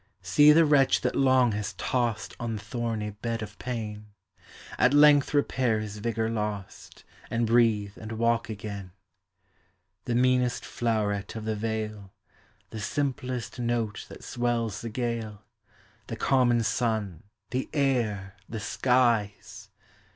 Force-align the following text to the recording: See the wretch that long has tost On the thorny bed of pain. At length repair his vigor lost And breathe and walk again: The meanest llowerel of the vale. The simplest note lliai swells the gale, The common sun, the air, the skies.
See 0.23 0.51
the 0.51 0.65
wretch 0.65 1.01
that 1.01 1.15
long 1.15 1.51
has 1.51 1.73
tost 1.73 2.35
On 2.39 2.55
the 2.55 2.61
thorny 2.63 3.11
bed 3.11 3.43
of 3.43 3.55
pain. 3.59 4.07
At 4.79 4.95
length 4.95 5.31
repair 5.31 5.79
his 5.79 5.97
vigor 5.99 6.27
lost 6.27 7.03
And 7.29 7.45
breathe 7.45 7.93
and 7.99 8.13
walk 8.13 8.49
again: 8.49 8.93
The 10.05 10.15
meanest 10.15 10.63
llowerel 10.63 11.35
of 11.35 11.45
the 11.45 11.55
vale. 11.55 12.11
The 12.71 12.79
simplest 12.79 13.59
note 13.59 14.07
lliai 14.09 14.23
swells 14.23 14.81
the 14.81 14.89
gale, 14.89 15.43
The 16.07 16.15
common 16.15 16.63
sun, 16.63 17.21
the 17.51 17.69
air, 17.71 18.37
the 18.49 18.59
skies. 18.59 19.69